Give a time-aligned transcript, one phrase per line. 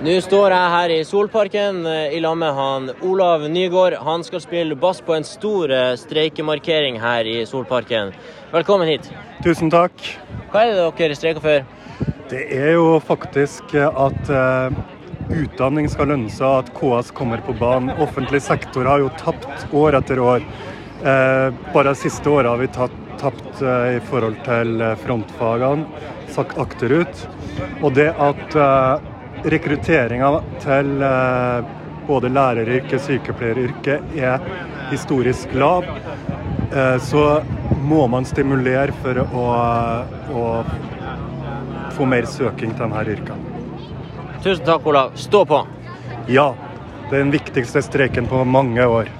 [0.00, 3.98] Nå står jeg her i Solparken eh, i lag med han Olav Nygaard.
[4.00, 8.14] Han skal spille bass på en stor eh, streikemarkering her i Solparken.
[8.54, 9.10] Velkommen hit.
[9.44, 9.92] Tusen takk.
[10.54, 12.08] Hva er det dere streiker for?
[12.32, 14.72] Det er jo faktisk at uh,
[15.34, 17.92] utdanning skal lønne seg, at KS kommer på banen.
[18.00, 20.46] Offentlig sektor har jo tapt år etter år.
[21.04, 25.86] Uh, bare de siste åra har vi tatt, tapt eh, i forhold til eh, frontfagene,
[26.32, 27.24] sagt akterut.
[27.82, 29.08] Og det at eh,
[29.44, 30.30] rekrutteringa
[30.60, 31.70] til eh,
[32.08, 34.42] både læreryrket, og sykepleieryrket er
[34.90, 37.24] historisk lav, eh, så
[37.80, 39.46] må man stimulere for å,
[40.34, 40.44] å
[41.96, 43.46] få mer søking til denne yrkene.
[44.40, 45.16] Tusen takk, Olav.
[45.20, 45.62] Stå på!
[46.30, 46.50] Ja,
[47.10, 49.10] det er den viktigste streiken på mange år.